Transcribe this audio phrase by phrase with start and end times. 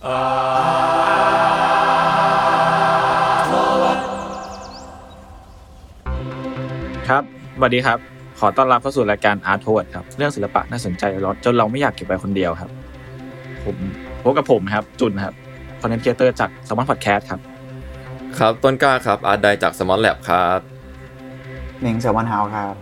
[0.00, 0.04] ค
[7.12, 7.22] รับ
[7.56, 7.98] สวัสดีครับ
[8.40, 12.70] ขอต้อนรับเข้าสู่รายการ Art t o w a r d ครับ เรื่องศิลปะน่าสนใจรถจนเราไม่อยากเก็บไว้คนเดียวครับ
[13.64, 13.76] ผม
[14.22, 15.34] พบกับผมครับ จุนครับ
[15.80, 17.40] คอนเทนต์ครีเอเตอร์จากสมอนพอดแคสต์ครับ
[18.38, 20.60] ครับต้นกล้าครับ อาร์ตไดจากสมอลแลบครับ
[21.80, 22.74] เม้งแซลมอนเฮาส์ครับ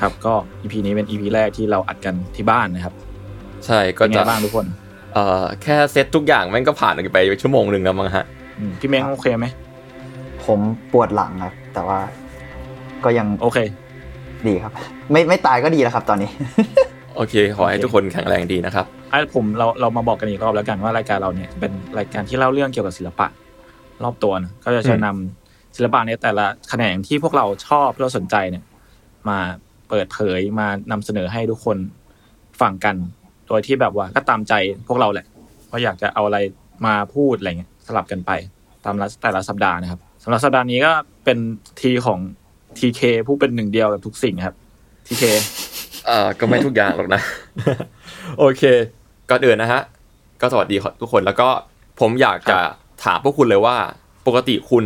[0.00, 2.94] ครับ ก็ EP นี้เป็น EP แรกที่เราอัดกันที่บ้านนะครับ
[3.66, 4.66] ใช่ก็เป็นไงจะบ้างทุกคน
[5.16, 8.24] เอ่อแค่เซตทุกอย่างแม่งก็ผ่านไปชั่วโมงหนึ่งแล้วมั้งฮะ
[8.58, 9.46] อืมพี่เม้งโอเคไหม
[10.44, 10.60] ผม
[10.92, 11.98] ปวดหลังครับ แต่ว่า
[13.04, 13.58] ก็ยังโอเค
[14.46, 14.72] ดีครับ
[15.12, 16.30] ไม่ไม่ตายก็ดีแล้วครับ ตอนนี้
[17.16, 23.26] โอเค ขอให้ทุกคนแข็งแรงดีนะครับไอ้ผมเราเรามาบอกกันอีกรอบแล้วกันว่ารายการเราเนี่ยเป็นรายการที่เล่าเรื่องเกี่ยวกับศิลปะ
[24.04, 28.64] รอบตัวนะก็จะจะนำศิลปะในแต่ละแขนงที่พวกเราชอบที่เราสนใจเนี่ย
[29.28, 29.38] มา
[29.88, 31.76] เปิดเผยมานำเสนอให้ทุกคน
[32.60, 32.96] ฟังกัน
[33.48, 34.52] โดยที่แบบว่าก็ตามใจ
[34.88, 35.26] พวกเราแหละ
[35.70, 36.38] ว่าอยากจะเอาอะไร
[36.86, 38.30] มาพูดอะไรเงี้ยสลับกันไป
[38.84, 40.92] ตามละแต่ละสัปดาห์นะครับสำหรับสัปดาห์นี้ก็
[41.24, 41.38] เป็น
[41.80, 42.18] ทีของ
[42.78, 44.56] ทีเคผู้เป็นหนึ่งเดียวกับทุกสิ่งครับ
[45.06, 45.24] ทีเค
[46.06, 47.20] เอ่อก็ไม่ทุกอย่างหรอกนะ
[48.38, 48.62] โอเค
[49.30, 49.82] ก่อนอื่นนะฮะ
[50.40, 51.48] ก็สวัสดีทุกคนแล้วก็
[52.00, 52.58] ผมอยากจะ
[53.04, 53.76] ถามพวกคุณเลยว่า
[54.26, 54.84] ปกติคุณ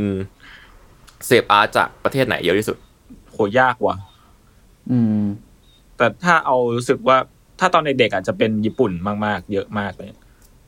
[1.27, 2.77] เสพอาร์ตจากประเทศไหนเยอะที่สุด
[3.31, 3.97] โหยากว่ะ
[4.91, 5.23] อืม
[5.97, 7.17] แต่ถ้าเอารู้สึกว่า
[7.61, 8.93] ถ้าตอนเด็กๆอาจจะเป็นญี่ปุ่น
[9.27, 10.11] มากๆ เยอะมากเลย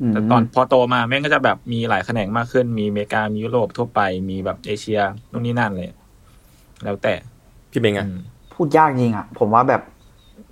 [0.09, 5.91] แต่ตอนพอโตมาแม่งก็จะแบบมีหลายแขนงมากขึ้น มีอเมริกา มียุโรปทั่วไป มีแบบเอเชียนู่นนี่นั่นเลย
[6.85, 7.15] แล้วแต่
[7.71, 8.19] พี่เบงอือะม
[8.55, 9.83] พูดยากจริงอะ ผมว่าแบบ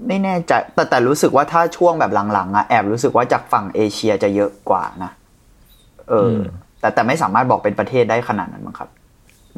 [0.08, 5.10] ไม่แน่ใจ แต่แต่รู้สึกว่าถ้าช่วงแบบหลังๆอะแอบรู้สึกว่าจากฝั่งเอเชียจะเยอะกว่านะ
[6.08, 6.40] เอออม
[6.80, 8.88] แต่แต่ไม่สามารถบอกเป็นประเทศได้ขนาดนั้นมั้งครับ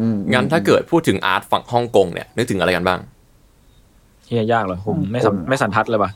[0.01, 3.01] อืมงั้นถ้าเกิดพูดถึงอาร์ตฝั่งฮ่องกงเนี่ยนึกถึงอะไรกันบ้าง
[4.27, 6.11] เฮียยากเลยผมไม่สัมไม่สันทัดเลยว่ะ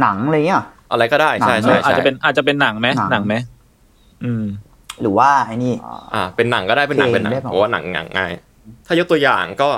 [0.00, 0.62] หนังอะไรเงี้ย
[0.92, 3.34] อะไรก็ได้ใช่หนังใช่อาจใช่จะเป็นอาจจะเป็นหนังไหมหนังหนังไหม
[4.24, 4.44] อืม
[5.00, 5.74] หรือว่าไอ้นี่
[6.14, 8.32] อ่า เป็นหนังก็ได้เป็นหนังเพลงเป็นหนังได้เปล่าเพราะว่าหนังหนังง่าย
[8.86, 9.68] ถ้ายกตัวอย่างก็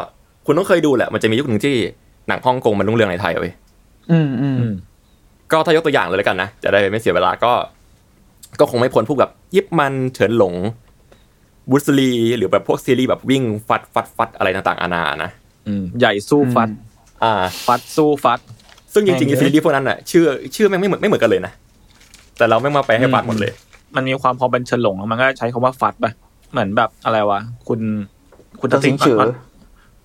[0.46, 1.74] คุณต้องเคยดูแหละมันจะมียุคหนึ่งที่
[2.28, 3.52] หนังฮ่องกงมันรุ่งเรืองในไทยเว้ย
[4.12, 4.74] อืมอืมอืม
[5.52, 7.52] ก็ถ้ายกตัวอย่างเลยแล้วกันนะจะได้ไม่เสียเวลาก็
[8.60, 10.54] ก็คงไม่พ้นพวกแบบยิปมันเฉินหลง
[11.70, 15.30] บุสลีหรือแบบพวกซีรีส์แบบวิ่งฟัดฟัดฟัดอะไรต่างๆอานานะ
[15.66, 16.68] อืมใหญ่สู้ฟัด
[17.22, 17.32] อ่า
[17.66, 18.40] ฟัดสู้ฟัด
[18.92, 20.24] ซึ่งจริงแม่งๆซีรีส์พวกนั้นอะชื่อ
[20.54, 21.52] ชื่อแม่งไม่เหมือนไม่เหมือนกันเลยนะ
[22.38, 23.52] แต่เราแม่งมาไปลให้ฟัดหมดเลย
[23.96, 26.06] มันมีความพอเป็นเฉินหลงแล้วมันก็ใช้คำว่าฟัดไป
[26.52, 27.80] เหมือนแบบอะไรวะ คุณ
[28.60, 29.18] คุณตัดสินชื่อ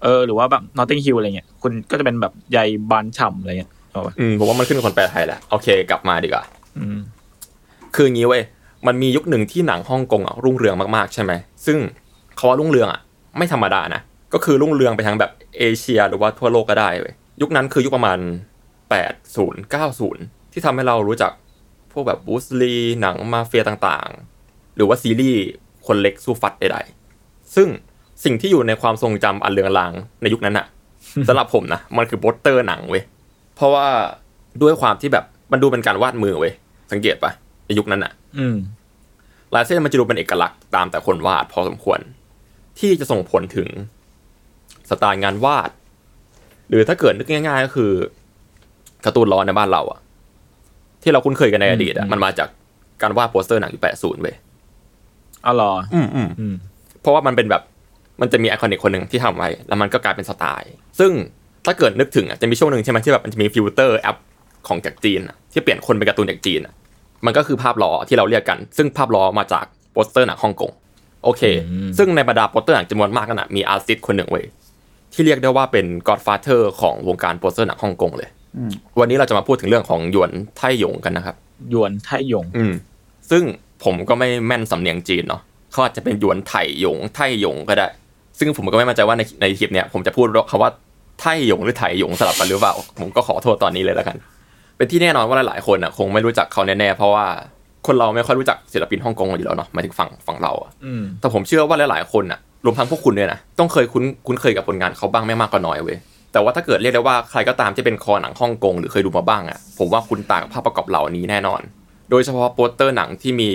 [0.04, 2.58] เออหรือว่าแบบ Notting Hill อะไรเงี้ยคุณก็จะเป็นแบบใย
[2.92, 6.44] บานฉ่ำอะไรเงี้ยเอาปะอืมผมว่ามันขึ้นกับคนแปลไทยแหละโอเค กลับมาดีกว่า
[6.78, 6.98] อืม
[7.96, 8.44] คืออย่างนี้เว้ย
[8.88, 11.32] มันมียุคหนึ่งที่หนังฮ่องกงอะรุ่งเรืองมากๆใช่ไหม
[11.66, 11.78] ซึ่ง
[12.36, 13.00] เขาว่ารุ่งเรืองอะ
[13.38, 14.02] ไม่ธรรมดานะ
[14.34, 18.18] ก็คือรุ่งเรืองไปทางแบบเอเชียหรือว่าทั่วโลกก็ได้เว้ยยุคนั้นคือยุคประมาณ
[18.92, 21.32] 80 90 ที่ทำให้เรารู้จัก
[21.92, 25.44] พวกแบบบูสลีหนังมาเฟียต่างๆ หรือว่าซีรีส์
[25.88, 27.68] คนเล็กสู้ฟัดใดๆ ซึ่ง
[28.24, 29.92] สิ่งที่อยู่ในความทรงจำอันเลือนลาง
[30.22, 30.66] ในยุคนั้นอะ
[31.28, 33.04] สำหรับผมนะ มันคือโปสเตอร์หนังเว้ย
[33.56, 33.88] เพราะว่า
[34.62, 36.54] ด้วยความที่แบบมันดูเป็นการวาดมือเว้ย
[36.92, 37.32] สังเกตปะ
[37.66, 38.56] ในยุคนั้นอะอืม
[39.54, 42.00] ลายเส้นมันจะดูเป็นเอกลักษณ์ตามแต่คนวาดพอสมควร
[42.80, 43.68] ที่จะส่งผลถึง
[44.90, 45.70] สไตล์งานวาด
[46.70, 47.92] หรือถ้าเกิดนึกง่าย ๆ ก็คือ
[49.06, 50.00] การ์ตูนล้อในบ้านเราอะ
[51.04, 52.50] ที่เราคุ้นเคยกันในอดีตอือะมมันมาจาก
[53.02, 54.36] การวาดโปสเตอร์หนังยุคแปดศูนย์เว้ย
[55.46, 56.56] อ๋อเหรออืมอืมอืม
[57.02, 57.62] เพราะว่ามันเป็นแบบ
[58.22, 61.12] มันจะมี iconic คนหนึ่งที่ทำไว้ แล้วมันก็กลายเป็นสไตล์ ซึ่ง
[61.66, 64.18] ถ้าเกิดนึกถึงอะจะมีช่วงหนึ่งใช่ไหมที่แบบมันจะมีฟิลเตอร์แอป
[64.68, 66.74] ของจากจีนอะที่เปลี่ยนคนเป็นการ์ตูนจากจีนอะ
[67.26, 70.72] มันก็คือภาพล้อที่เราเรียกกัน ซึ่งภาพล้อมาจากโปสเตอร์หนังฮ่องกง
[71.24, 74.46] โอเคอืมซึ่งในบรรดาโปสเตอร์หนังจำนวนมากนั่นนะมี artist คนหนึ่งเว้ย
[75.14, 78.35] ที่เรียกได้ว่าเป็น godfather ของวงการโปสเตอร์หนังฮ่องกงเลยอืม
[79.00, 81.36] วันนี้เราจะมาพูดถึงเรื่องของหยวนไทหยงกันนะครับ
[81.72, 82.74] หยวนไทหยง อืม
[83.32, 83.44] ซึ่ง
[83.84, 85.42] ผมก็ไม่แม่นสำเนียงจีนเนาะ
[85.72, 87.88] เขาอาจจะเป็นหยวนไถหยง ไทหยงก็ได้
[88.40, 90.72] ซึ่งผมก็ไม่มั่นใจว่าในในคลิปเนี้ยผมจะพูดคำว่า
[91.22, 94.18] ไทหยงหรือไถหยงสลับกันหรือเปล่า ผมก็ขอโทษตอนนี้เลยแล้วกัน
[94.78, 97.26] เป็นที่แน่นอนว่าหลายๆคนอะคงไม่รู้จักเขาแน่ๆเพราะว่า
[97.88, 105.98] คนเราไม่ค่อยรู้จักศิลปินฮ่องกงอยู่แล้วเนาะหมายถึงฝั่งฝั่งเราอะอืมแต่ผมเชื่อว่าหลายๆคนอะรวมทั้งพวกคุณด้วยนะต้องเคยคุ้นคุ้นเคยกับผลงานเขาบ้างไม่มากก็น้อยเว้ย
[106.36, 111.62] แต่ว่าถ้าเกิดเรียกได้ว่าใครก็ตามที่เป็นคอหนังฮ่องกงหรือเคยดูมาบ้างอะผมว่าคุณต่างกับภาพประกอบเหล่านี้แน่นอน
[112.10, 113.52] โดยเฉพาะโปสเตอร์หนังที่มี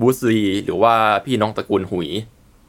[0.00, 2.08] บูสลีหรือว่าพี่น้องตระกูลหุย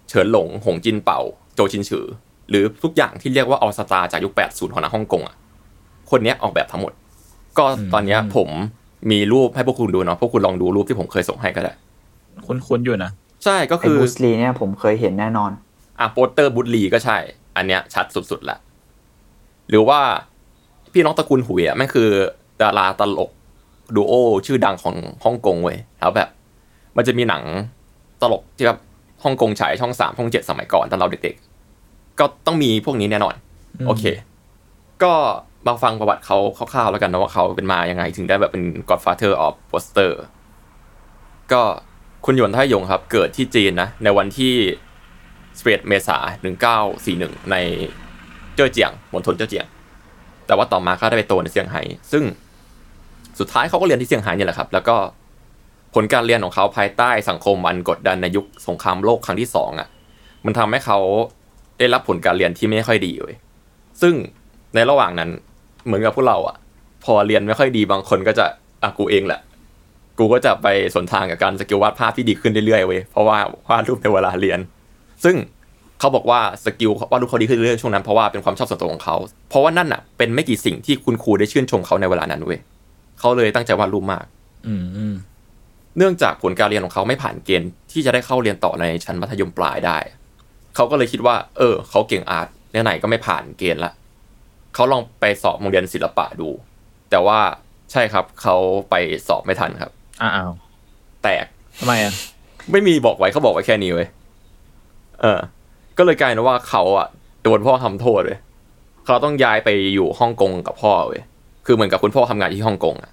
[0.10, 1.20] เฉินหลง หงจินเป่า
[1.56, 2.06] โจชินฉือ
[2.50, 5.36] หรือทุกอย่างที่เรียกว่าออสตาจากยุค 80 ของหนังฮ่องกงอะ
[6.12, 6.94] คนเนี้ยออกแบบทั้งหมด
[7.58, 8.50] ก็ตอนเนี้ยผม
[9.12, 11.74] มีรูปให้พวกคุณดูเนาะพวกคุณลองดูรูปที่ผมเคยส่งให้ก็ได้
[12.46, 13.12] คุ้นๆอยู่นะ
[13.44, 15.52] ใช่ก็ไอ้คือบูสลีเนี่ยผมเคยเห็นแน่นอน
[16.00, 17.18] อะโปสเตอร์บุตลีก็ใช่
[17.58, 18.58] อันเนี้ยชัดสุดๆละ
[19.70, 20.00] หรือว่า
[20.94, 22.10] พี่น้องตระกูลหุยอะแม่งคือ
[22.62, 23.32] ดาราตลก
[23.96, 24.14] ดูโอ
[24.46, 26.30] ชื่อดังของฮ่องกงเว้ยแล้วแบบ
[26.96, 27.44] มันจะมีหนัง
[28.22, 28.80] ตลกที่แบบ
[29.24, 33.36] ฮ่องกงฉายช่องสามช่องเจ็ดสมัยก่อนตอนเราเด็กๆ ก็ต้องมีพวกนี้แน่นอน
[33.80, 34.04] อืมโอเค
[35.04, 35.14] ก็
[35.68, 40.12] มาฟังประวัติเขาคร่าวๆแล้วกันนะว่าเขาเป็นมายังไง ถึงได้แบบเป็น Godfather of Poster
[41.52, 41.62] ก็
[42.26, 44.54] คุณหยวนไทหยงครับ เกิดที่จีนนะ ในวันที่
[45.20, 46.48] 11เมษายน
[47.04, 47.56] 1941 ใน
[48.56, 49.66] เจ้อเจียงมณฑลเจ้อเจียง
[50.48, 51.82] แต่ว่าต่อมาเขาได้ไปโตในเซี่ยงไฮ้
[52.12, 52.24] ซึ่ง
[53.40, 54.96] สุดท้ายเขาก็เรียนที่เซี่ยงไฮ้เนี่ยแหละครับ แล้วก็
[55.94, 59.88] ผลการเรียนของเขาภายใต้สังคมอันกดดันในยุคสงครามโลกครั้งที่สองอะ
[60.46, 61.00] มันทำให้เขา
[61.80, 63.36] ได้รับผลการเรียนที่ไม่ค่อยดีเว้ย
[64.02, 64.14] ซึ่ง
[64.76, 65.30] ในระหว่างนั้น
[65.86, 66.56] เหมือนกับพวกเราอะ
[67.06, 68.46] พอเรียนไม่ค่อยดีบางคนก็จะ
[68.84, 69.42] อะกูเองแหละ
[70.18, 73.38] กูก็จะไปสวนทางกับการสกิลวาดภาพที่ดีขึ้นเรื่อยๆเว้ยเพราะว่า
[73.70, 74.60] วาดรูปในเวลาเรียน
[75.24, 75.36] ซึ่ง
[76.00, 79.16] เขาบอกว่าสกิลวาดรูปเขาดีขึ้นเรื่อยๆช่วงนั้นเพราะว่าเป็นความชอบส่วนตัวของเขา
[79.50, 82.60] เพราะว่านั่นอะเป็นไม่กี่สิ่งที่คุณครูได้ชื่นชมเขาในเวลานั้นเว้ย
[83.20, 84.26] เขาเลยตั้งใจวาดรูปมาก
[84.68, 85.16] อืมอืม
[85.98, 89.98] เนื่องจากผลการเรียนของเขาไม่ผ่านเกณฑ์ที่จะได้เข้าเรียนต่อในชั้นมัธยมปลายได้
[90.76, 92.48] เขาก็เลยคิดว่า เออ เขาเก่งอาร์ต
[92.84, 93.92] ไหนๆก็ไม่ผ่านเกณฑ์ละ
[94.74, 96.50] เขาลองไปสอบโรงเรียนศิลปะดู
[97.10, 97.40] แต่ว่า
[97.92, 98.56] ใช่ครับเขา
[98.90, 98.96] ไป
[99.28, 99.92] สอบไม่ทันครับ
[100.22, 100.52] อ้าว
[101.24, 101.46] แตก
[101.80, 102.14] ทำไมอะ
[102.72, 104.08] ไม่มีบอกไว้เขาบอกไว้แค่นี้เว้ย
[105.22, 105.40] เออ
[105.98, 107.08] ก็เลยกลายเป็นว่าเขาอะ
[107.44, 108.38] โดนพ่อทำโทษเลย
[109.06, 111.22] เขาต้องย้ายไปอยู่ฮ่องกงกับพ่อเว้ย
[111.66, 113.12] คือเหมือนกับคุณพ่อทำงานที่ฮ่องกงอะ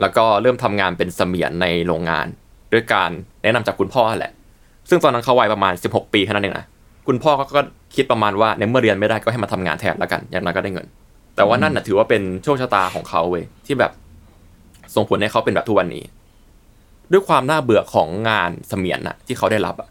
[0.00, 2.26] แล้วก็เริ่มทำงานเป็นเสมียนในโรงงาน
[2.72, 3.10] ด้วยการ
[3.42, 4.32] แนะนำจากคุณพ่อแหละ
[4.88, 6.66] ซึ่งตอนนั้นเขาวัยประมาณ 16 ปีแค่นั้นเองนะ
[7.06, 7.62] คุณพ่อก็ก็
[7.96, 10.86] คิดประมาณว่าในเมื่อเรียนไม่ได้ก็ให้มาทำงานแทนแล้วกัน อย่างน้อยก็ได้เงิน
[11.36, 13.92] แต่ว่านั่นน่ะถือว่าเป็นโชคชะตาของเขาเว้ยที่แบบ
[14.94, 16.04] ส่งผลให้เขาเป็นแบบทุกวันนี้
[17.12, 19.88] ด้วยความน่าเบื่อของงานเสมียนน่ะที่เขาได้รับอะ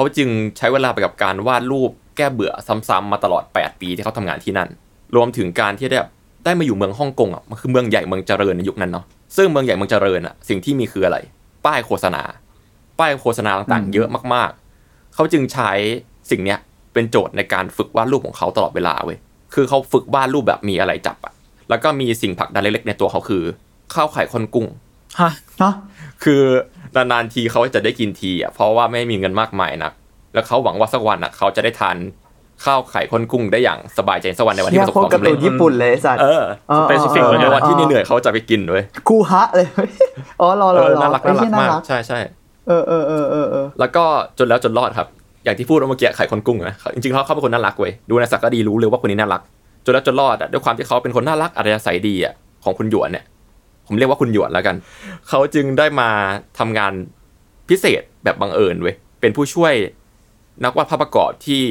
[0.00, 2.52] เขาจึงใช้เวลาไปกับการวาดรูปแก้เบื่อ
[2.88, 4.68] ซ้ำๆมาตลอด 8 ปีที่เขาทำงานที่นั่น
[5.16, 6.10] รวมถึงการที่ได้แบบ
[6.44, 9.04] ได้มาอยู่เมืองฮ่องกงอะมันคือเมืองใหญ่เมืองเจริญในยุคนั้นเนาะ
[9.36, 11.18] ซึ่งเมืองใหญ่เมืองเจริญอะสิ่งที่มีคืออะไร
[11.66, 12.22] ป้ายโฆษณา
[12.98, 15.70] ป้ายโฆษณาต่างๆ เยอะมากๆ เขาจึงใช้
[16.30, 16.58] สิ่งเนี้ย
[16.92, 19.18] เป็นโจทย์ในการฝึกวาดรูปของเขาตลอดเวลาเว้ย
[19.54, 21.32] คือเขาฝึกวาดรูปแบบมีอะไรจับอะ
[21.68, 23.42] แล้วก็มีสิ่งผลักดันเล็กๆในตัวเขาคือ
[23.94, 24.66] ข้าวไข่ข้นกุ้ง
[25.20, 25.74] ฮะเนาะ
[26.24, 26.42] คือ
[26.96, 29.92] นานๆทีเขาจะได้กินทีอะเพราะว่าไม่มีเงินมากมายนัก
[30.34, 31.96] แล้วเขาหวังว่าสักวันอะเขาจะได้ทาน
[32.64, 39.66] ข้าวไข่ข้นกุ้งได้อย่างสบายใจสักวันในวันที่เฮีปยระสบโคคตวารมการ์สำตูเร็จนญี่ปุ่นเลยไอ้สัตว์เออเออ Specific เออเลยในนะวันที่เหนื่อยๆเขาจะไปกินด้วยกูฮะเลย
[40.40, 42.18] อ๋อรอรเอออรอน่ารักไอ้น่ารัเหี้กยน่ามากรักใช่ใช่
[42.68, 44.04] เออเออเออเออเออแล้วก็
[44.38, 45.08] จนแล้วจนรอดครับ
[45.44, 49.42] อย่างที่พูดเมื่อกี้ไข่คนกุ้งนะจริงๆเขาเขาเป็นคนน่ารักเว้ยดูในสักก็ดีรู้เลยว่าคนนี้น่ารัก
[49.84, 53.24] จนแล้วจนรอดอะด้วยความที่เขาเป็นคนน่ารักอัธยาศัยดีอะของคุณหยวนเนี่ย
[53.90, 54.76] ผมเรียกว่าคุณหยวนแล้วกัน
[55.28, 56.10] เขาจึงได้มา
[56.58, 56.92] ทำงาน
[57.68, 59.74] พิเศษแบบบังเอิญเว้ยเป็นผู้ช่วย
[60.64, 61.62] นักวาดภาพประกอบที่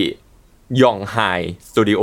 [0.82, 1.18] ยองไฮ
[1.70, 2.02] สตูดิโอ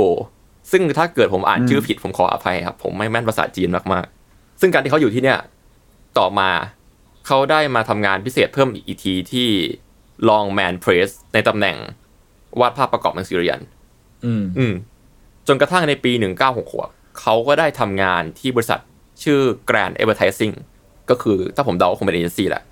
[0.71, 5.39] ซึ่งถ้าเกิดผมอ่านชื่อผิดผมขออภัยครับ ผมไม่แม่นภาษาจีนมากๆ ซึ่งการที่เขาอยู่ที่เนี่ย
[6.17, 6.49] ต่อมา
[7.27, 9.49] เขาได้มาทำงานพิเศษเพิ่มอีกทีที่
[10.29, 11.77] Longman Press ในตำแหน่ง
[12.59, 13.59] วาดภาพประกอบหนังสือเรียน
[14.25, 14.73] อืมอืม
[15.47, 16.11] จนกระทั่งในปี
[16.65, 18.81] 1966 เขาก็ได้ทำงานที่บริษัท
[19.23, 20.55] ชื่อ Grand Advertising
[21.09, 22.63] ก็คือถ้าผมเดาก็คงเป็นเอเจนซี่แหละ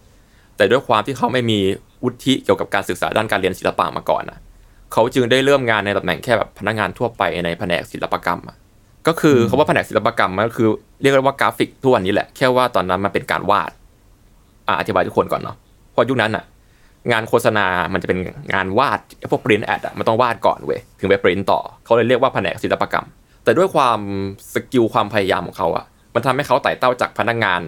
[0.58, 1.60] แต่ด้วยความที่เขาไม่มี
[2.04, 4.40] วุฒิเกี่ยวกับการศึกษาด้านการเรียนศิลปะมาก่อนนะ
[4.94, 8.58] เขาจึงได้เริ่มงานในตำแหน่งแค่แบบพนักงานทั่วไปในแผนกศิลปกรรมอะ
[9.08, 10.68] ก็คือเขาว่าแผนกศิลปกรรมมันก็คือ
[11.02, 13.72] เรียกได้ว่ากราฟิกทุกวันนี้แหละแค่ว่าตอนนั้นมันเป็นการวาด
[14.68, 15.56] อะอธิบายทุกคนก่อนเนาะ
[15.92, 16.44] เพราะยุคนั้นอะ
[17.12, 18.20] งานโฆษณา มันจะเป็น
[18.54, 19.00] งานวาด
[19.32, 23.06] พวก print ad อะมันต้องวาดก่อนเว้ยถึงไปปริ้นต่อเขาเลยเรียกว่าแผนกศิลปกรรม
[23.44, 24.00] แต่ด้วยความ
[24.54, 25.86] สกิลความพยายามของเขาอะ
[26.16, 27.62] มันทำให้เขาไต่เต้าจากพนักงาน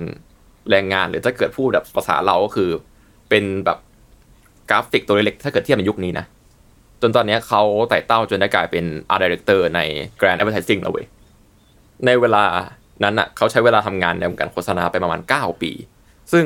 [0.69, 2.69] แรงงาน หรือถ้าเกิดพูดแบบภาษาเราก็คือ
[3.29, 3.77] เป็นแบบ
[4.69, 6.25] กราฟิกตัวเล็กถ้าเกิดเทียบในยุคนี้นะ
[7.01, 9.79] จนตอนนี้เขาไต่เต้าจนได้กลายเป็น Art Director ใน
[10.19, 11.05] Grant Advertising แล้วเว้ย
[12.05, 12.43] ในเวลา
[13.03, 15.71] นั้นอะเขาใช้เวลาทำงานในวงการโฆษณาไปประมาณ 9 ปี
[16.33, 16.45] ซึ่ง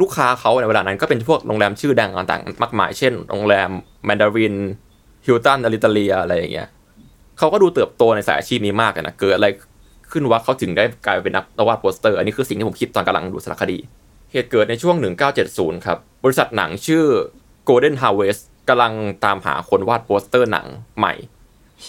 [0.00, 3.70] ลูกค้าเขาในเวลานั้นก็เป็นพวกโรงแรมชื่อดังต่างๆ มากมาย เช่น โรงแรม
[4.04, 4.56] แมนดาริน
[5.26, 6.68] ฮิลตันอลิตาเลียอะไรอย่างเงี้ย
[7.38, 9.46] เขาก็ดูเติบโตในสายอาชีพนี้มากนะ เกิดอะไร
[10.12, 13.78] ขึ้นวะเขาถึงได้กลายเป็นนักวาดโปสเตอร์ อันนี้คือสิ่งที่ผมคิดตอนกำลังดูสารคดี
[14.32, 14.96] เหตุเกิดในช่วง
[15.40, 17.04] 1970 ครับ บริษัทหนังชื่อ
[17.68, 18.92] Golden Harvest กำลัง
[19.24, 20.66] ตามหาคนวาดโปสเตอร์หนัง
[20.98, 21.14] ใหม่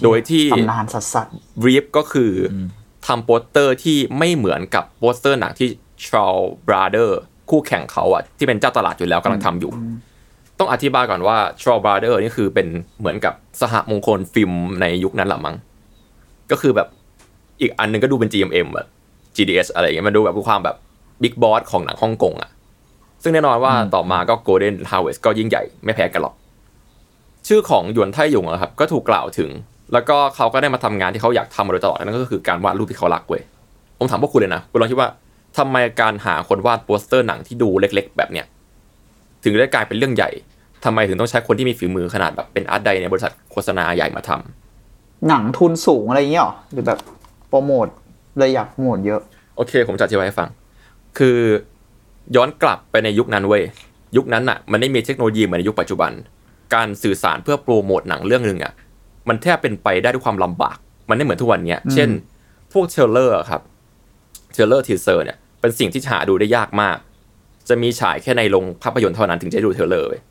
[0.03, 1.27] โดยที่ตำนานสัสสัส
[1.61, 2.55] brief ก็คืออ
[3.07, 5.69] ทำโปสเตอร์ที่ไม่เหมือนกับโปสเตอร์หนังที่
[6.05, 9.71] Shaw Brothers คู่แข่งเขาอะที่เป็นเจ้าตลาดอยู่แล้วกำลังทำอยู่
[10.59, 12.67] ต้องอธิบายก่อนว่า Shaw Brothers นี่คือเป็น
[12.99, 14.51] เหมือนกับสหมงคลฟิล์ม
[14.81, 15.55] ในยุคนั้นแหละมั้ง
[16.51, 16.87] ก็คือแบบ
[17.61, 18.85] อีกอันหนึ่งก็ดูเป็น GMM อะ
[19.35, 20.75] GDS อะไรอย่างเงี้ยมันดูแบบความแบบ
[21.21, 22.49] big boss ของหนังฮ่องกงอะ
[23.23, 26.35] ซึ่งแน่นอนว่าต่อมาก็ Golden Harvest ก็ยิ่งใหญ่ไม่แพ้กันหรอก
[27.47, 29.49] ชื่อของหยวนไทหยงอะครับ ก็ถูกกล่าวถึง
[29.93, 33.41] แล้วก็เขาก็ได้มาทำงานที่เขาอยากทำมาโดยตลอดนั่นก็คือการวาดรูปที่เขารักเว้ย
[33.99, 35.09] ผมถามพวกคุณเลยนะคุณลองคิดว่า
[35.57, 38.45] ทำไมการหาคนวาดโปสเตอร์หนังที่ดูเล็ก ๆ แบบเนี้ย
[39.43, 40.29] ถึงได้กลายเป็นเรื่องใหญ่
[40.85, 46.99] ทำไมถึงต้องใช้คนที่มีฝีมือขนาดแบบเป็นอาร์ตไดในบริษัทโฆษณาใหญ่มาทำหนังทุนสูงอะไรอย่างเงี้ยหรอหรือแบบ
[47.51, 47.87] โปรโมท
[48.37, 49.21] เลยอยากโปรโมทเยอะ
[49.55, 50.49] โอเค ผมจะอธิบายให้ฟัง
[51.17, 51.37] คือ
[52.35, 53.63] ย้อนกลับไปในยุคนั้นเว้ย
[54.17, 56.11] ยุคนั้นอะมันไม่มีเทคโนโลยีเหมือนในยุคปัจจุบัน
[56.75, 58.73] การสื่อสารเพื่อโปรโมทหนังเรื่องหนึ่งอะ
[59.29, 60.77] มันแทบเป็นไปได้ด้วยความลำบาก
[61.09, 62.09] มันไม่เหมือนทุกวันเนี้ย เช่น
[62.73, 63.61] พวกเทรลเลอร์อะครับ
[64.51, 66.97] trailer teaser เนี่ยเป็นสิ่งที่หาดูได้ยากมาก
[67.69, 70.21] จะมีฉายแค่ในโรงภาพยนตร์เท่านั้นถึงจะได้ดู trailer เว้ย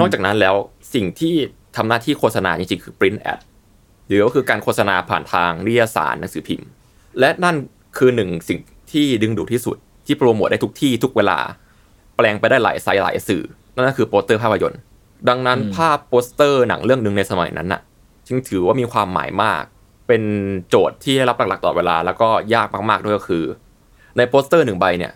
[0.00, 0.54] นอกจากนั้นแล้ว
[0.94, 1.34] สิ่งที่
[1.76, 3.40] ทำหน้าที่โฆษณาจริงๆคือ print ad
[4.10, 6.68] หรือก็คือการโฆษณาผ่านทางนิตยสารหนังสือพิมพ์
[7.20, 7.56] และนั่น
[7.98, 8.58] คือหนึ่งสิ่ง
[8.92, 9.76] ที่ดึงดูดที่สุด
[10.06, 11.38] ที่โปรโมทได้ทุกที่ทุกเวลา
[12.16, 13.42] แปลงไปได้หลายไซส์หลายสื่อ
[13.74, 14.80] นั่นก็คือโปสเตอร์ภาพยนตร์
[15.28, 17.80] ดังนั้นภาพโปสเตอร์หนังเรื่องหนึ่งในสมัยนั้นน่ะ
[18.26, 19.62] จึงถือว่ามีความหมายมาก
[20.08, 20.22] เป็น
[20.68, 23.44] โจทย์ที่ได้รับหลักๆตลอดเวลา แล้วก็ยากมากๆด้วยก็คือ
[24.16, 25.12] ในโปสเตอร์หนึ่งใบเนี่ย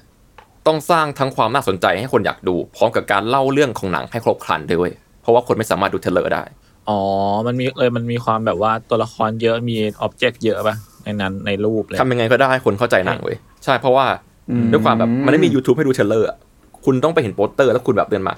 [0.67, 4.91] ต้องสร้างทั้งความน่าสนใจให้คนอยากดู พร้อมกับการเล่าเรื่องของหนังให้ครบครันด้วย
[5.23, 6.45] เพราะว่าคนไม่สามารถดู trailer ได้
[6.89, 7.01] อ๋อ
[7.47, 14.07] มันมีเลยมันมีความแบบว่าตัวละครเยอะมี object เยอะป่ะในนั้นในรูปเลยทำยังไงก็ได้ให้คนเข้าใจหนังเว้ยใช่เพราะว่า
[14.51, 16.37] อืมด้วยความแบบมันไม่มี YouTube ให้ดู trailer อะ
[16.85, 18.35] คุณต้องไปเห็นโปสเตอร์ แล้วคุณแบบเดินมา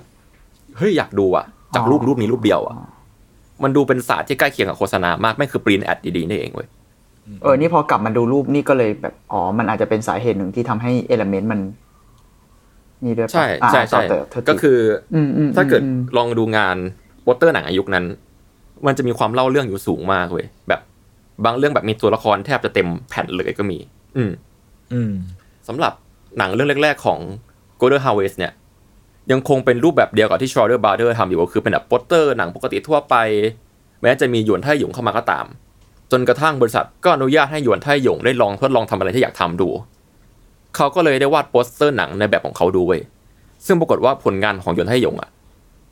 [0.79, 2.75] เฮ้ยอยากดูอะ จากรูปรูปนี้รูปเดียวอะ
[3.63, 6.69] มันดูเป็นศาสตร์ที่ใกล้เคียงกับโฆษณามากไม่คือปรินแอดดีๆนี่เองเว้ย
[7.43, 11.61] เออ นี่พอกลับมาดูรูปนี่ก็เลยแบบ อ๋อ มันอาจจะเป็นสาเหตุหนึ่งที่ทำให้เอลเมนต์มัน
[13.05, 14.79] นี่ด้วยปะใช่อ่าใช่ต่อใช่เติมโทษทีก็คือ
[15.15, 16.77] อมอืมถ้าเกิดอืมลองดูงาน
[17.23, 18.05] โปสเตอร์หนังอายุคนั้น
[18.87, 20.81] มันจะมีความเล่าเรื่องอยู่สูงมากเว้ยแบบ
[21.45, 23.79] บางเรื่องแบบมีตัวละครแทบจะเต็มแผ่นเลยก็มี
[24.17, 24.33] อืม
[24.93, 25.13] อืม
[25.69, 25.93] สำหรับ
[26.39, 27.19] หนังเรื่องแรก ๆของ
[27.81, 28.53] Golden Harvest เนี่ย
[29.31, 33.15] ยังคงเป็นรูปแบบเดียวกับที่ Schroeder Brothers ทำอยู่ก็คือเป็นแบบโปสเตอร์หนังปกติทั่วไป
[34.03, 35.47] แม้จะมีหยวนไทหยงเข้ามาก็ตาม
[36.13, 39.69] จนกระทั่งบริษัทก็อนุญาตให้หยวนไทหยงได้ลองทดลองทำอะไรที่อยากทำดู
[40.77, 43.01] เขาก็เลยได้วาดโปสเตอร์หนังในแบบของเขาดูเว้ย
[43.67, 45.31] ซึ่งปรากฏว่าผลงานของหยวนไทหยงอะ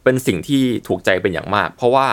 [0.05, 2.07] เป็นสิ่งที่ถูกใจเป็นอย่างมาก เพราะว่า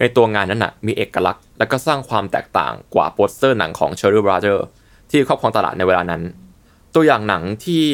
[0.00, 4.64] ในตัวงานนั้นน่ะมีเอกลักษณ์ และก็สร้างความแตกต่างกว่าโปสเตอร์หนังของ Cherry Brothers
[5.10, 6.22] ที่ครอบครองตลาดในเวลานั้น
[6.94, 7.84] ตัวอย่างหนังที่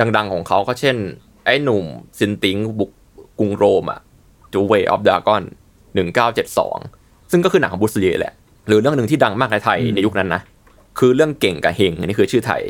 [0.00, 0.96] ดังๆของเขาก็เช่น
[1.44, 1.84] ไอ้หนุ่ม
[2.18, 2.90] ซินติงบุก
[3.38, 4.00] กรุงโรมอะ
[4.52, 5.42] The Way of Dragon
[6.16, 8.34] 1972ซึ่งก็คือหนังของบุสเลียแหละ
[8.66, 10.42] หรือเรื่องหนึ่งที่ดังมากในไทยในยุคนั้นนะ
[10.98, 12.62] คือเรื่องเก่งกับเฮงอันนี้คือชื่อไทย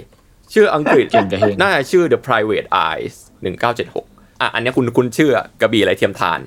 [0.52, 3.14] ชื่ออังกฤษเก่งกับเฮงน่าจะชื่อ The Private Eyes
[3.76, 6.40] 1976อะอันเนี้ยคุณคุณชื่อกระบี่ไรเทียมทาน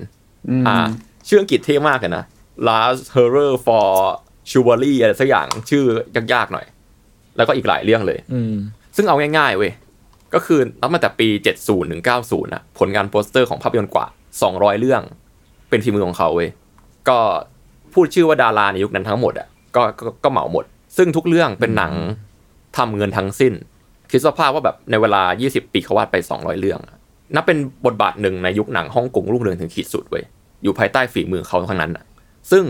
[0.50, 0.86] อืมอ่า
[1.28, 2.24] ชื่ออังกฤษเท่มากเลยนะ
[2.68, 3.88] Last Horror for
[4.50, 5.84] Chivalry อะไรสักอย่างชื่อ
[6.32, 6.66] ยากๆหน่อย
[7.36, 8.54] แล้วก็อีกหลายเรื่องเลย อืม
[8.96, 9.72] ซึ่งเอาง่ายๆเว้ย
[10.34, 11.28] ก็คือนับมาแต่ปี
[11.60, 14.06] 70ถึง90นะผลงานโปสเตอร์ของภาพยนตร์กว่า
[14.44, 15.02] 200 เรื่อง
[15.68, 16.50] เป็นฝีมือของเขาเว้ย
[17.08, 17.18] ก็
[17.94, 20.64] พูดชื่อว่าดาราในยุคนั้นทั้งหมดอะก็ก็ก็เหมาหมด
[20.96, 21.92] ซึ่งทุกเรื่องเป็นหนัง
[22.76, 23.52] ทำเงินทั้งสิ้น
[24.10, 26.98] คิดสภาพว่าแบบในเวลา 20 ปีเขาวาดไป 200 เรื่องอะ
[27.34, 30.24] นับเป็นบทบาทหนึ่งในยุคหนังฮ่องกงรุ่งเรืองถึงขีดสุดเว้ย
[30.62, 32.04] อยู่ภายใต้ฝีมือเขาทั้งนั้นอะ
[32.50, 32.64] ซึ่ง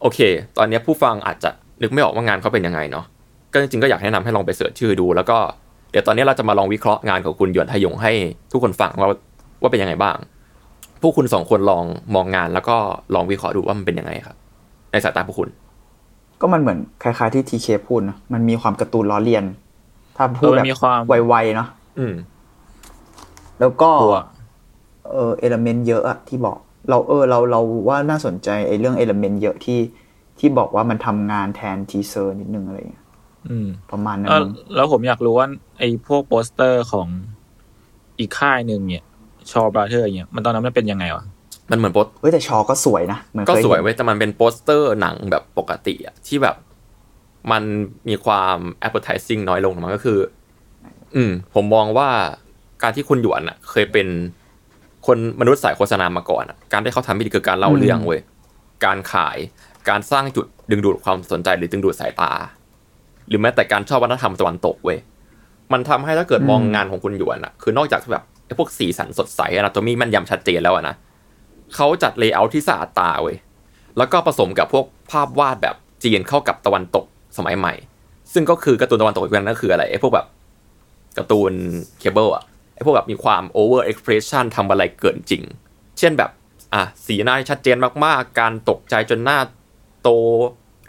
[0.00, 0.18] โอเค
[0.58, 1.50] ตอนเนี้ยผู้ฟังอาจจะ
[1.82, 3.04] นึกไม่ออกว่างานเขาเป็นยังไงเนาะ
[3.52, 5.38] ก็จริงๆก็อยากแนะนำให้ลองไปเสิร์ชชื่อดู แล้วก็
[5.90, 8.12] เดี๋ยวตอนนี้เราจะมาลองวิเคราะห์งานของคุณหยวนไทยงให้
[8.52, 9.08] ทุกคนฟังว่า
[9.62, 10.16] ว่าเป็นยังไงบ้าง
[11.00, 12.76] พวกคุณสองคนลองมองงานแล้วก็
[13.14, 14.36] ลองวิเคราะห์ดูว่ามันเป็นยังไงครับ
[14.92, 15.48] ในสายตาพวกคุณ
[16.40, 19.44] ก็มันเหมือนคล้ายๆที่ทีเคพูดนะมันมีความการ์ตูนล้อเลียน
[20.16, 21.68] ถ้าพูดเออแบมันมีความไวๆเนาะ
[21.98, 22.14] อืม
[23.60, 24.18] แล้วก็กลัว
[25.12, 29.80] เออ element เยอะอะที่บอก เราเออเราเราว่าน่าสนใจไอ้เรื่อง element เยอะที่
[30.38, 33.04] ที่บอกว่ามันทำงานแทน teaser นิดนึงอะไรอย่างเงี้ย
[33.50, 35.46] อืมประมาณนั้นเออมั้งแล้วผมอยากรู้ว่า
[35.78, 37.08] ไอ้พวกโปสเตอร์ของ
[38.18, 39.04] อีกค่ายหนึ่งเนี่ย
[39.52, 41.24] Shaw Brothers เนี่ยมันตอนนั้นมันเป็นยังไงวะ
[41.70, 46.56] มันเหมือนโปสเฮ้ยแต่ Shaw ก็สวยนะเหมือนก็เคยสวยเห็นเวเว้ยแต่มันเป็นโปสเตอร์หนังแบบปกติอะที่แบบ
[47.52, 47.62] มัน
[48.08, 50.18] มีความ appetizing น้อยลงมันก็คือ
[51.14, 52.08] อืม ผมมองว่า
[52.82, 54.06] การที่คุณหยวนอะเคยเป็น
[55.06, 58.20] คนมนุษย์สายโฆษณามาก่อนอะการที่เขาทำนี่คือการเล่าเรื่องเว้ย
[58.84, 59.38] การขาย
[59.88, 62.32] การสร้างจุดดึงดูดความสนใจหรือดึงดูดสายตา
[63.28, 64.98] หรือแม้แต่การชอบวัฒนธรรมตะวันตกเว้ย
[65.72, 70.94] มันทำให้ถ้าเกิดมองงานของคุณหยวนอะคือนอกจากแบบไอ้พวกสีสันสดใส anatomy แม่นยำชัดเจนแล้วอะนะ
[71.74, 73.36] เขาจัด layer ที่สะอาดตาเว้ย
[73.98, 77.04] แล้วก็ผสมกับพวกภาพวาดแบบจีนเข้ากับตะวันตก
[77.38, 77.74] สมัยใหม่
[78.32, 80.26] ซึ่งก็คือการ์ตูนตะวันตกอีกนั้นก็คืออะไรไอ้พวกแบบ
[81.18, 81.52] การ์ตูน
[82.00, 82.44] เคเบิลอะ
[82.76, 85.42] ไอ้พวกแบบมีความ over expression ทำอะไรเกินจริง
[85.98, 86.30] เช่นแบบ
[86.74, 89.38] อะสีหน้าชัดเจนมากๆ การตกใจจนหน้า
[90.02, 90.08] โต